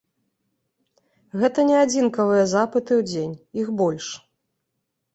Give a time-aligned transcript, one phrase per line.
[1.43, 4.05] Гэта не адзінкавыя запыты ў дзень, іх больш.